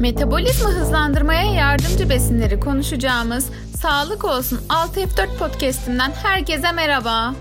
Metabolizma 0.00 0.70
hızlandırmaya 0.70 1.52
yardımcı 1.54 2.10
besinleri 2.10 2.60
konuşacağımız 2.60 3.50
Sağlık 3.76 4.24
Olsun 4.24 4.60
6F4 4.68 5.36
podcast'inden 5.38 6.12
herkese 6.22 6.72
merhaba. 6.72 7.34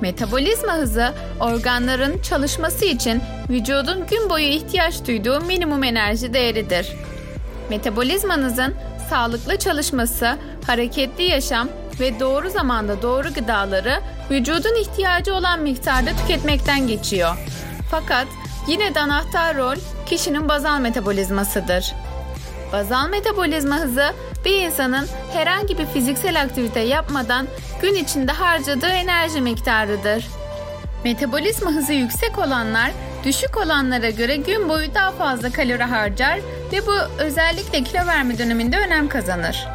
Metabolizma 0.00 0.72
hızı 0.72 1.12
organların 1.40 2.22
çalışması 2.22 2.84
için 2.84 3.22
vücudun 3.50 4.06
gün 4.06 4.30
boyu 4.30 4.44
ihtiyaç 4.44 5.06
duyduğu 5.06 5.40
minimum 5.40 5.84
enerji 5.84 6.32
değeridir. 6.32 6.92
Metabolizmanızın 7.70 8.74
sağlıklı 9.10 9.58
çalışması, 9.58 10.36
hareketli 10.66 11.24
yaşam 11.24 11.68
ve 12.00 12.20
doğru 12.20 12.50
zamanda 12.50 13.02
doğru 13.02 13.34
gıdaları 13.34 14.00
vücudun 14.30 14.80
ihtiyacı 14.80 15.34
olan 15.34 15.62
miktarda 15.62 16.10
tüketmekten 16.10 16.86
geçiyor. 16.86 17.36
Fakat 17.90 18.26
yine 18.66 18.94
de 18.94 19.00
anahtar 19.00 19.56
rol 19.56 19.76
kişinin 20.08 20.48
bazal 20.48 20.80
metabolizmasıdır. 20.80 21.94
Bazal 22.72 23.08
metabolizma 23.08 23.76
hızı 23.76 24.12
bir 24.44 24.62
insanın 24.62 25.06
herhangi 25.32 25.78
bir 25.78 25.86
fiziksel 25.86 26.42
aktivite 26.42 26.80
yapmadan 26.80 27.46
gün 27.82 27.94
içinde 27.94 28.32
harcadığı 28.32 28.86
enerji 28.86 29.40
miktarıdır. 29.40 30.26
Metabolizma 31.04 31.70
hızı 31.70 31.92
yüksek 31.92 32.38
olanlar 32.38 32.90
düşük 33.24 33.56
olanlara 33.56 34.10
göre 34.10 34.36
gün 34.36 34.68
boyu 34.68 34.94
daha 34.94 35.10
fazla 35.10 35.50
kalori 35.50 35.82
harcar 35.82 36.38
ve 36.72 36.86
bu 36.86 36.94
özellikle 37.18 37.82
kilo 37.82 38.06
verme 38.06 38.38
döneminde 38.38 38.78
önem 38.78 39.08
kazanır. 39.08 39.66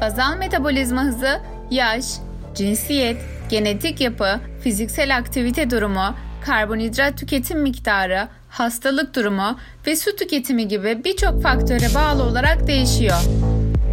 Bazal 0.00 0.36
metabolizma 0.36 1.02
hızı 1.02 1.40
yaş, 1.70 2.04
cinsiyet, 2.54 3.16
genetik 3.48 4.00
yapı, 4.00 4.40
fiziksel 4.62 5.16
aktivite 5.16 5.70
durumu, 5.70 6.14
karbonhidrat 6.46 7.18
tüketim 7.18 7.60
miktarı, 7.60 8.28
hastalık 8.50 9.14
durumu 9.14 9.58
ve 9.86 9.96
su 9.96 10.16
tüketimi 10.16 10.68
gibi 10.68 11.04
birçok 11.04 11.42
faktöre 11.42 11.94
bağlı 11.94 12.22
olarak 12.22 12.66
değişiyor. 12.66 13.20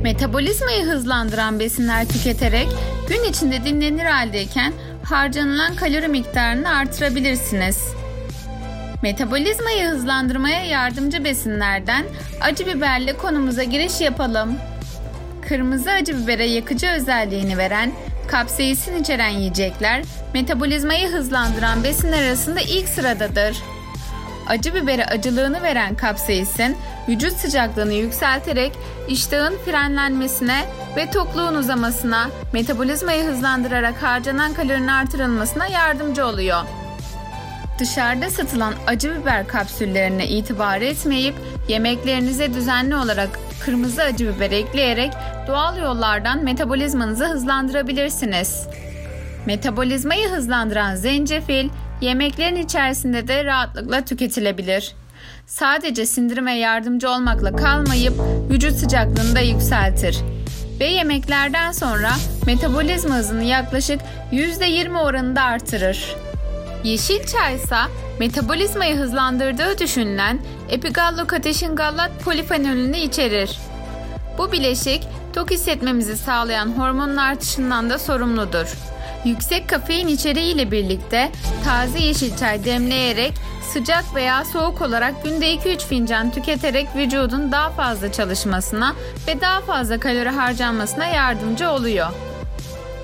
Metabolizmayı 0.03 0.85
hızlandıran 0.85 1.59
besinler 1.59 2.07
tüketerek 2.07 2.67
gün 3.09 3.23
içinde 3.23 3.65
dinlenir 3.65 4.05
haldeyken 4.05 4.73
harcanılan 5.03 5.75
kalori 5.75 6.07
miktarını 6.07 6.69
artırabilirsiniz. 6.69 7.83
Metabolizmayı 9.03 9.87
hızlandırmaya 9.87 10.65
yardımcı 10.65 11.23
besinlerden 11.23 12.05
acı 12.41 12.67
biberle 12.67 13.17
konumuza 13.17 13.63
giriş 13.63 14.01
yapalım. 14.01 14.57
Kırmızı 15.47 15.91
acı 15.91 16.17
bibere 16.23 16.45
yakıcı 16.45 16.87
özelliğini 16.87 17.57
veren 17.57 17.91
kapsaisin 18.27 19.03
içeren 19.03 19.29
yiyecekler 19.29 20.03
metabolizmayı 20.33 21.09
hızlandıran 21.09 21.83
besinler 21.83 22.23
arasında 22.23 22.61
ilk 22.61 22.87
sıradadır. 22.87 23.57
Acı 24.49 24.75
bibere 24.75 25.05
acılığını 25.05 25.63
veren 25.63 25.95
kapsaisin 25.95 26.77
vücut 27.09 27.33
sıcaklığını 27.33 27.93
yükselterek 27.93 28.71
iştahın 29.07 29.57
frenlenmesine 29.65 30.65
ve 30.95 31.09
tokluğun 31.11 31.55
uzamasına, 31.55 32.29
metabolizmayı 32.53 33.23
hızlandırarak 33.23 34.03
harcanan 34.03 34.53
kalorinin 34.53 34.87
artırılmasına 34.87 35.67
yardımcı 35.67 36.25
oluyor. 36.25 36.61
Dışarıda 37.79 38.29
satılan 38.29 38.73
acı 38.87 39.21
biber 39.21 39.47
kapsüllerine 39.47 40.27
itibar 40.27 40.81
etmeyip 40.81 41.35
yemeklerinize 41.67 42.53
düzenli 42.53 42.95
olarak 42.95 43.29
kırmızı 43.65 44.03
acı 44.03 44.35
biber 44.35 44.51
ekleyerek 44.51 45.13
doğal 45.47 45.77
yollardan 45.77 46.43
metabolizmanızı 46.43 47.25
hızlandırabilirsiniz. 47.25 48.67
Metabolizmayı 49.45 50.29
hızlandıran 50.29 50.95
zencefil 50.95 51.69
yemeklerin 52.01 52.55
içerisinde 52.55 53.27
de 53.27 53.45
rahatlıkla 53.45 54.05
tüketilebilir. 54.05 54.95
Sadece 55.45 56.05
sindirime 56.05 56.57
yardımcı 56.57 57.09
olmakla 57.09 57.55
kalmayıp 57.55 58.13
vücut 58.49 58.73
sıcaklığını 58.73 59.35
da 59.35 59.39
yükseltir. 59.39 60.17
Ve 60.79 60.85
yemeklerden 60.85 61.71
sonra 61.71 62.11
metabolizma 62.45 63.15
hızını 63.15 63.43
yaklaşık 63.43 64.01
%20 64.31 64.97
oranında 64.97 65.41
artırır. 65.41 66.15
Yeşil 66.83 67.25
çay 67.25 67.55
ise 67.55 67.75
metabolizmayı 68.19 68.95
hızlandırdığı 68.95 69.77
düşünülen 69.79 70.39
epigallokateşin 70.69 71.75
gallat 71.75 72.11
polifenolünü 72.23 72.97
içerir. 72.97 73.59
Bu 74.37 74.51
bileşik 74.51 75.03
tok 75.33 75.51
hissetmemizi 75.51 76.17
sağlayan 76.17 76.67
hormonun 76.67 77.17
artışından 77.17 77.89
da 77.89 77.99
sorumludur. 77.99 78.67
Yüksek 79.27 79.69
kafein 79.69 80.07
içeriği 80.07 80.53
ile 80.53 80.71
birlikte 80.71 81.31
taze 81.63 81.99
yeşil 81.99 82.37
çay 82.37 82.65
demleyerek 82.65 83.33
sıcak 83.73 84.15
veya 84.15 84.45
soğuk 84.45 84.81
olarak 84.81 85.23
günde 85.23 85.55
2-3 85.55 85.87
fincan 85.87 86.31
tüketerek 86.31 86.87
vücudun 86.95 87.51
daha 87.51 87.69
fazla 87.69 88.11
çalışmasına 88.11 88.95
ve 89.27 89.41
daha 89.41 89.61
fazla 89.61 89.99
kalori 89.99 90.29
harcanmasına 90.29 91.05
yardımcı 91.05 91.69
oluyor. 91.69 92.07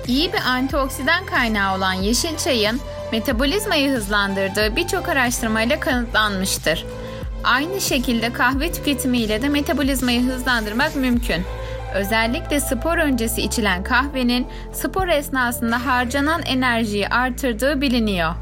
İyi 0.06 0.32
bir 0.32 0.40
antioksidan 0.40 1.26
kaynağı 1.26 1.76
olan 1.76 1.92
yeşil 1.92 2.36
çayın 2.36 2.80
metabolizmayı 3.12 3.90
hızlandırdığı 3.90 4.76
birçok 4.76 5.08
araştırmayla 5.08 5.80
kanıtlanmıştır. 5.80 6.84
Aynı 7.44 7.80
şekilde 7.80 8.32
kahve 8.32 8.72
tüketimiyle 8.72 9.42
de 9.42 9.48
metabolizmayı 9.48 10.22
hızlandırmak 10.22 10.96
mümkün. 10.96 11.44
Özellikle 11.94 12.60
spor 12.60 12.98
öncesi 12.98 13.42
içilen 13.42 13.82
kahvenin 13.84 14.46
spor 14.72 15.08
esnasında 15.08 15.86
harcanan 15.86 16.42
enerjiyi 16.42 17.08
artırdığı 17.08 17.80
biliniyor. 17.80 18.34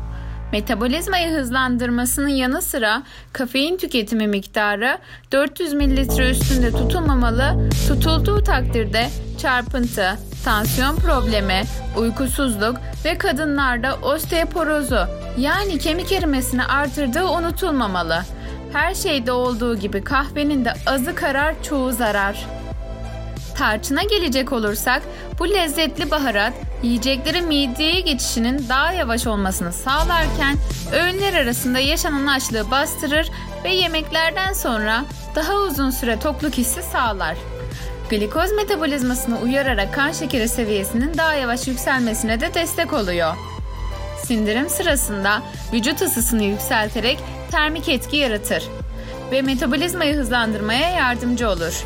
Metabolizmayı 0.52 1.30
hızlandırmasının 1.30 2.28
yanı 2.28 2.62
sıra 2.62 3.02
kafein 3.32 3.76
tüketimi 3.76 4.26
miktarı 4.26 4.98
400 5.32 5.72
mililitre 5.72 6.30
üstünde 6.30 6.70
tutulmamalı, 6.70 7.70
tutulduğu 7.88 8.42
takdirde 8.44 9.08
çarpıntı, 9.38 10.18
tansiyon 10.44 10.96
problemi, 10.96 11.62
uykusuzluk 11.96 12.76
ve 13.04 13.18
kadınlarda 13.18 13.96
osteoporozu 14.02 15.06
yani 15.38 15.78
kemik 15.78 16.12
erimesini 16.12 16.64
artırdığı 16.64 17.24
unutulmamalı. 17.24 18.22
Her 18.72 18.94
şeyde 18.94 19.32
olduğu 19.32 19.78
gibi 19.78 20.04
kahvenin 20.04 20.64
de 20.64 20.72
azı 20.86 21.14
karar 21.14 21.62
çoğu 21.62 21.92
zarar. 21.92 22.46
Tarçına 23.56 24.02
gelecek 24.02 24.52
olursak 24.52 25.02
bu 25.38 25.50
lezzetli 25.50 26.10
baharat 26.10 26.52
yiyeceklerin 26.82 27.48
mideye 27.48 28.00
geçişinin 28.00 28.68
daha 28.68 28.92
yavaş 28.92 29.26
olmasını 29.26 29.72
sağlarken 29.72 30.56
öğünler 30.92 31.34
arasında 31.34 31.78
yaşanan 31.78 32.26
açlığı 32.26 32.70
bastırır 32.70 33.30
ve 33.64 33.74
yemeklerden 33.74 34.52
sonra 34.52 35.04
daha 35.34 35.54
uzun 35.54 35.90
süre 35.90 36.18
tokluk 36.18 36.54
hissi 36.54 36.82
sağlar. 36.82 37.36
Glikoz 38.10 38.52
metabolizmasını 38.52 39.38
uyararak 39.40 39.94
kan 39.94 40.12
şekeri 40.12 40.48
seviyesinin 40.48 41.18
daha 41.18 41.34
yavaş 41.34 41.68
yükselmesine 41.68 42.40
de 42.40 42.54
destek 42.54 42.92
oluyor. 42.92 43.34
Sindirim 44.24 44.68
sırasında 44.68 45.42
vücut 45.72 46.02
ısısını 46.02 46.42
yükselterek 46.42 47.18
termik 47.50 47.88
etki 47.88 48.16
yaratır 48.16 48.68
ve 49.30 49.42
metabolizmayı 49.42 50.14
hızlandırmaya 50.14 50.90
yardımcı 50.90 51.50
olur. 51.50 51.84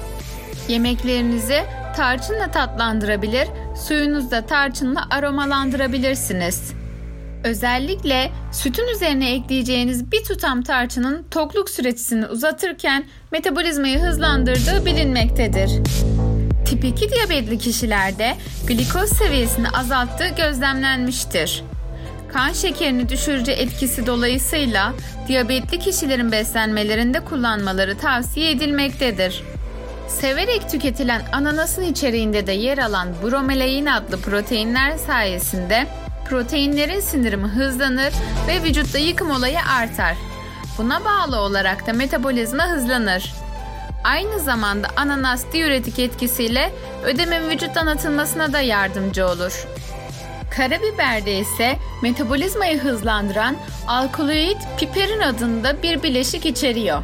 Yemeklerinizi 0.69 1.63
tarçınla 1.97 2.51
tatlandırabilir, 2.51 3.49
suyunuzu 3.89 4.31
da 4.31 4.47
tarçınla 4.47 5.07
aromalandırabilirsiniz. 5.11 6.73
Özellikle 7.45 8.31
sütün 8.53 8.89
üzerine 8.89 9.35
ekleyeceğiniz 9.35 10.13
bir 10.13 10.25
tutam 10.25 10.63
tarçının 10.63 11.27
tokluk 11.31 11.71
süresini 11.71 12.27
uzatırken 12.27 13.05
metabolizmayı 13.33 13.99
hızlandırdığı 13.99 14.87
bilinmektedir. 14.87 15.71
Tip 16.67 16.85
2 16.85 17.11
diyabetli 17.11 17.59
kişilerde 17.59 18.37
glikoz 18.67 19.09
seviyesini 19.09 19.69
azalttığı 19.71 20.29
gözlemlenmiştir. 20.29 21.65
Kan 22.33 22.53
şekerini 22.53 23.09
düşürücü 23.09 23.51
etkisi 23.51 24.07
dolayısıyla 24.07 24.93
diyabetli 25.29 25.79
kişilerin 25.79 26.33
beslenmelerinde 26.33 27.21
kullanmaları 27.21 27.99
tavsiye 27.99 28.51
edilmektedir. 28.51 29.43
Severek 30.09 30.71
tüketilen 30.71 31.23
ananasın 31.33 31.83
içeriğinde 31.83 32.47
de 32.47 32.53
yer 32.53 32.79
alan 32.79 33.09
bromelain 33.23 33.87
adlı 33.87 34.21
proteinler 34.21 34.97
sayesinde 34.97 35.87
proteinlerin 36.29 37.01
sindirimi 37.01 37.47
hızlanır 37.47 38.13
ve 38.49 38.63
vücutta 38.63 38.99
yıkım 38.99 39.31
olayı 39.31 39.59
artar. 39.79 40.17
Buna 40.79 41.05
bağlı 41.05 41.41
olarak 41.41 41.87
da 41.87 41.93
metabolizma 41.93 42.69
hızlanır. 42.69 43.35
Aynı 44.05 44.41
zamanda 44.41 44.89
ananas 44.97 45.45
diüretik 45.53 45.99
etkisiyle 45.99 46.73
ödemin 47.05 47.51
vücuttan 47.51 47.87
atılmasına 47.87 48.53
da 48.53 48.61
yardımcı 48.61 49.27
olur. 49.27 49.67
Karabiberde 50.57 51.39
ise 51.39 51.77
metabolizmayı 52.03 52.79
hızlandıran 52.79 53.57
alkaloid 53.89 54.57
piperin 54.79 55.21
adında 55.21 55.83
bir 55.83 56.03
bileşik 56.03 56.47
içeriyor. 56.47 57.03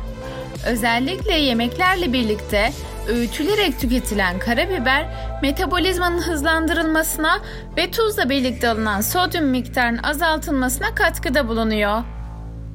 Özellikle 0.66 1.34
yemeklerle 1.34 2.12
birlikte 2.12 2.72
öğütülerek 3.08 3.80
tüketilen 3.80 4.38
karabiber 4.38 5.06
metabolizmanın 5.42 6.22
hızlandırılmasına 6.22 7.40
ve 7.76 7.90
tuzla 7.90 8.30
birlikte 8.30 8.68
alınan 8.68 9.00
sodyum 9.00 9.44
miktarının 9.44 10.02
azaltılmasına 10.02 10.94
katkıda 10.94 11.48
bulunuyor. 11.48 12.02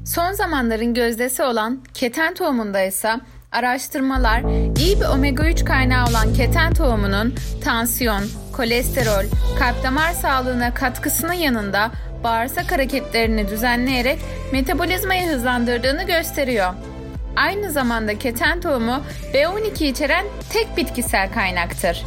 Son 0.06 0.32
zamanların 0.32 0.94
gözdesi 0.94 1.44
olan 1.44 1.84
keten 1.94 2.34
tohumunda 2.34 2.82
ise 2.82 3.20
Araştırmalar 3.52 4.42
iyi 4.78 5.00
bir 5.00 5.06
omega 5.06 5.50
3 5.50 5.66
kaynağı 5.66 6.10
olan 6.10 6.34
keten 6.34 6.74
tohumunun 6.74 7.36
tansiyon, 7.64 8.24
kolesterol, 8.54 9.24
kalp 9.60 9.84
damar 9.84 10.12
sağlığına 10.12 10.74
katkısının 10.74 11.34
yanında 11.34 11.92
bağırsak 12.24 12.72
hareketlerini 12.72 13.48
düzenleyerek 13.48 14.20
metabolizmayı 14.52 15.28
hızlandırdığını 15.28 16.04
gösteriyor. 16.04 16.74
Aynı 17.38 17.72
zamanda 17.72 18.20
keten 18.20 18.62
tohumu 18.62 19.02
B12 19.34 19.86
içeren 19.86 20.26
tek 20.50 20.78
bitkisel 20.78 21.34
kaynaktır. 21.34 22.06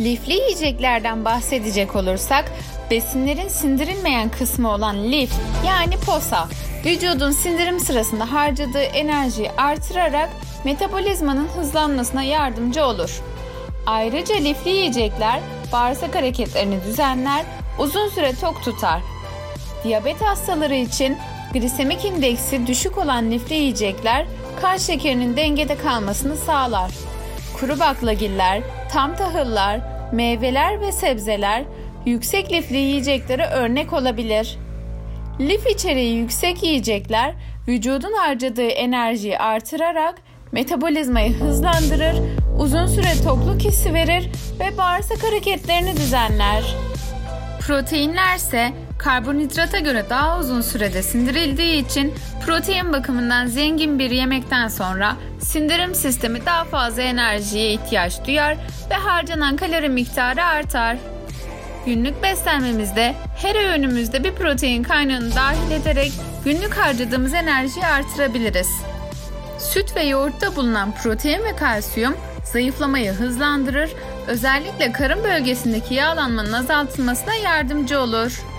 Lifli 0.00 0.32
yiyeceklerden 0.34 1.24
bahsedecek 1.24 1.96
olursak, 1.96 2.44
besinlerin 2.90 3.48
sindirilmeyen 3.48 4.28
kısmı 4.28 4.70
olan 4.70 5.12
lif 5.12 5.32
yani 5.66 5.96
posa, 5.96 6.48
vücudun 6.84 7.30
sindirim 7.30 7.80
sırasında 7.80 8.32
harcadığı 8.32 8.82
enerjiyi 8.82 9.50
artırarak 9.50 10.30
metabolizmanın 10.64 11.48
hızlanmasına 11.48 12.22
yardımcı 12.22 12.84
olur. 12.84 13.20
Ayrıca 13.86 14.34
lifli 14.34 14.70
yiyecekler 14.70 15.40
bağırsak 15.72 16.14
hareketlerini 16.14 16.84
düzenler, 16.84 17.44
uzun 17.78 18.08
süre 18.08 18.32
tok 18.40 18.64
tutar. 18.64 19.00
Diyabet 19.84 20.22
hastaları 20.22 20.74
için 20.74 21.18
glisemik 21.54 22.04
indeksi 22.04 22.66
düşük 22.66 22.98
olan 22.98 23.30
lifli 23.30 23.54
yiyecekler 23.54 24.26
kan 24.60 24.76
şekerinin 24.76 25.36
dengede 25.36 25.76
kalmasını 25.76 26.36
sağlar. 26.36 26.90
Kuru 27.60 27.80
baklagiller, 27.80 28.62
tam 28.92 29.16
tahıllar, 29.16 29.80
meyveler 30.12 30.80
ve 30.80 30.92
sebzeler 30.92 31.64
yüksek 32.06 32.52
lifli 32.52 32.76
yiyeceklere 32.76 33.46
örnek 33.46 33.92
olabilir. 33.92 34.58
Lif 35.40 35.66
içeriği 35.66 36.16
yüksek 36.16 36.62
yiyecekler 36.62 37.34
vücudun 37.68 38.12
harcadığı 38.12 38.68
enerjiyi 38.68 39.38
artırarak 39.38 40.14
metabolizmayı 40.52 41.34
hızlandırır, 41.34 42.16
uzun 42.58 42.86
süre 42.86 43.22
tokluk 43.24 43.60
hissi 43.60 43.94
verir 43.94 44.30
ve 44.60 44.78
bağırsak 44.78 45.22
hareketlerini 45.22 45.96
düzenler. 45.96 46.76
Proteinler 47.60 48.36
ise 48.36 48.72
karbonhidrata 49.04 49.78
göre 49.78 50.04
daha 50.10 50.38
uzun 50.38 50.60
sürede 50.60 51.02
sindirildiği 51.02 51.86
için 51.86 52.14
protein 52.46 52.92
bakımından 52.92 53.46
zengin 53.46 53.98
bir 53.98 54.10
yemekten 54.10 54.68
sonra 54.68 55.16
sindirim 55.40 55.94
sistemi 55.94 56.46
daha 56.46 56.64
fazla 56.64 57.02
enerjiye 57.02 57.72
ihtiyaç 57.72 58.26
duyar 58.26 58.56
ve 58.90 58.94
harcanan 58.94 59.56
kalori 59.56 59.88
miktarı 59.88 60.44
artar. 60.44 60.96
Günlük 61.86 62.22
beslenmemizde 62.22 63.14
her 63.42 63.70
öğünümüzde 63.70 64.24
bir 64.24 64.32
protein 64.32 64.82
kaynağını 64.82 65.34
dahil 65.34 65.70
ederek 65.70 66.12
günlük 66.44 66.74
harcadığımız 66.74 67.34
enerjiyi 67.34 67.86
artırabiliriz. 67.86 68.68
Süt 69.58 69.96
ve 69.96 70.02
yoğurtta 70.02 70.56
bulunan 70.56 70.94
protein 71.02 71.44
ve 71.44 71.56
kalsiyum 71.56 72.16
zayıflamayı 72.52 73.12
hızlandırır, 73.12 73.90
özellikle 74.26 74.92
karın 74.92 75.24
bölgesindeki 75.24 75.94
yağlanmanın 75.94 76.52
azaltılmasına 76.52 77.34
yardımcı 77.34 78.00
olur. 78.00 78.53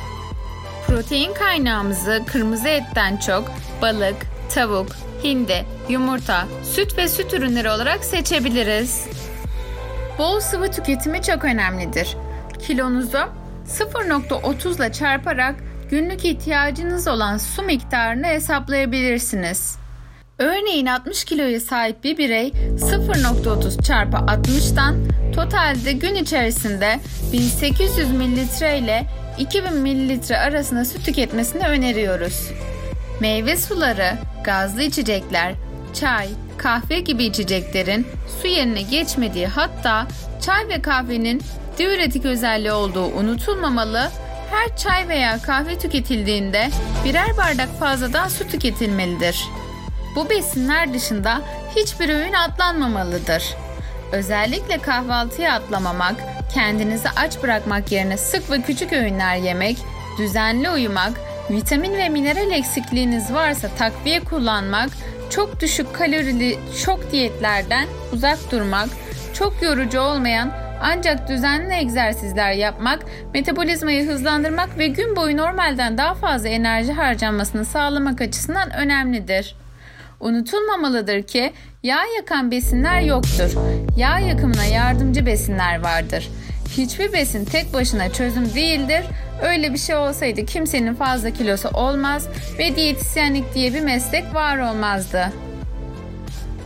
Protein 0.96 1.34
kaynağımızı 1.34 2.24
kırmızı 2.28 2.68
etten 2.68 3.18
çok 3.18 3.52
balık, 3.82 4.16
tavuk, 4.54 4.88
hindi, 5.24 5.66
yumurta, 5.90 6.48
süt 6.64 6.98
ve 6.98 7.08
süt 7.08 7.34
ürünleri 7.34 7.70
olarak 7.70 8.04
seçebiliriz. 8.04 9.08
Bol 10.18 10.40
sıvı 10.40 10.72
tüketimi 10.72 11.22
çok 11.22 11.46
önemlidir. 11.46 12.18
Kilonuzu 12.68 13.18
0.30 13.68 14.76
ile 14.76 14.92
çarparak 14.92 15.56
günlük 15.90 16.26
ihtiyacınız 16.26 17.08
olan 17.08 17.38
su 17.38 17.64
miktarını 17.64 18.28
hesaplayabilirsiniz. 18.28 19.78
Örneğin 20.40 20.86
60 20.86 21.26
kiloya 21.26 21.60
sahip 21.60 22.04
bir 22.04 22.18
birey 22.18 22.48
0.30 22.48 23.84
çarpı 23.84 24.18
60'tan 24.18 24.96
totalde 25.36 25.92
gün 25.92 26.16
içerisinde 26.16 27.00
1800 27.34 28.12
mililitre 28.12 28.80
ile 28.80 29.06
2000 29.40 29.74
mililitre 29.74 30.38
arasında 30.38 30.86
su 30.86 31.04
tüketmesini 31.04 31.68
öneriyoruz. 31.68 32.52
Meyve 33.20 33.58
suları, 33.58 34.12
gazlı 34.44 34.84
içecekler, 34.84 35.54
çay, 35.94 36.28
kahve 36.58 37.00
gibi 37.00 37.24
içeceklerin 37.24 38.08
su 38.42 38.48
yerine 38.48 38.82
geçmediği 38.82 39.48
hatta 39.48 40.08
çay 40.42 40.68
ve 40.68 40.82
kahvenin 40.82 41.42
diüretik 41.78 42.26
özelliği 42.26 42.72
olduğu 42.72 43.06
unutulmamalı, 43.06 44.10
her 44.52 44.78
çay 44.78 45.08
veya 45.08 45.42
kahve 45.42 45.78
tüketildiğinde 45.78 46.70
birer 47.06 47.38
bardak 47.38 47.80
fazladan 47.80 48.28
su 48.28 48.48
tüketilmelidir. 48.48 49.46
Bu 50.16 50.30
besinler 50.30 50.94
dışında 50.94 51.42
hiçbir 51.76 52.10
öğün 52.10 52.34
atlanmamalıdır. 52.34 53.56
Özellikle 54.12 54.78
kahvaltıya 54.78 55.54
atlamamak, 55.54 56.16
kendinizi 56.54 57.10
aç 57.10 57.44
bırakmak 57.44 57.92
yerine 57.92 58.18
sık 58.18 58.52
ve 58.52 58.62
küçük 58.62 58.94
öğünler 58.94 59.36
yemek, 59.36 59.78
düzenli 60.18 60.70
uyumak, 60.70 61.14
vitamin 61.50 61.94
ve 61.94 62.10
mineral 62.10 62.52
eksikliğiniz 62.52 63.34
varsa 63.34 63.68
takviye 63.78 64.20
kullanmak, 64.20 64.90
çok 65.30 65.60
düşük 65.60 65.94
kalorili 65.96 66.60
şok 66.76 67.12
diyetlerden 67.12 67.88
uzak 68.14 68.52
durmak, 68.52 68.90
çok 69.34 69.62
yorucu 69.62 70.00
olmayan 70.00 70.52
ancak 70.82 71.30
düzenli 71.30 71.74
egzersizler 71.74 72.52
yapmak, 72.52 73.06
metabolizmayı 73.34 74.08
hızlandırmak 74.08 74.78
ve 74.78 74.88
gün 74.88 75.16
boyu 75.16 75.38
normalden 75.38 75.98
daha 75.98 76.14
fazla 76.14 76.50
enerji 76.50 76.94
harcanmasını 76.94 77.66
sağlamak 77.66 78.22
açısından 78.22 78.74
önemlidir. 78.74 79.56
Unutulmamalıdır 80.20 81.24
ki 81.24 81.54
yağ 81.84 82.06
yakan 82.18 82.52
besinler 82.52 83.02
yoktur. 83.02 83.52
Yağ 83.98 84.20
yakımına 84.20 84.66
yardımcı 84.66 85.26
besinler 85.26 85.84
vardır. 85.84 86.30
Hiçbir 86.78 87.14
besin 87.14 87.46
tek 87.46 87.74
başına 87.74 88.14
çözüm 88.14 88.54
değildir. 88.56 89.06
Öyle 89.42 89.74
bir 89.74 89.78
şey 89.78 89.96
olsaydı 89.96 90.46
kimsenin 90.46 90.96
fazla 90.96 91.32
kilosu 91.32 91.70
olmaz 91.70 92.28
ve 92.60 92.76
diyetisyenlik 92.76 93.54
diye 93.54 93.74
bir 93.74 93.82
meslek 93.82 94.34
var 94.34 94.58
olmazdı. 94.58 95.32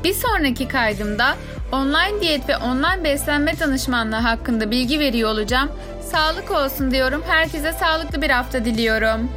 Bir 0.03 0.13
sonraki 0.13 0.67
kaydımda 0.67 1.35
online 1.71 2.21
diyet 2.21 2.49
ve 2.49 2.57
online 2.57 3.03
beslenme 3.03 3.59
danışmanlığı 3.59 4.15
hakkında 4.15 4.71
bilgi 4.71 4.99
veriyor 4.99 5.29
olacağım. 5.29 5.71
Sağlık 6.11 6.51
olsun 6.51 6.91
diyorum. 6.91 7.23
Herkese 7.27 7.73
sağlıklı 7.73 8.21
bir 8.21 8.29
hafta 8.29 8.65
diliyorum. 8.65 9.29